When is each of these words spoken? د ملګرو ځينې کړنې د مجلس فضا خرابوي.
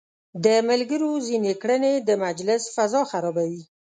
د 0.45 0.47
ملګرو 0.69 1.11
ځينې 1.27 1.53
کړنې 1.61 1.93
د 2.07 2.09
مجلس 2.25 2.61
فضا 2.75 3.01
خرابوي. 3.11 3.63